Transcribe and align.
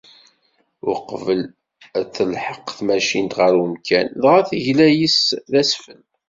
Uqbel 0.91 1.41
ad 1.97 2.05
d-telḥeq 2.07 2.67
tmacint 2.77 3.31
ɣer 3.39 3.53
umkan, 3.63 4.07
dɣa 4.21 4.39
tegla 4.49 4.87
yis-s 4.97 5.27
d 5.51 5.53
asfel. 5.61 6.01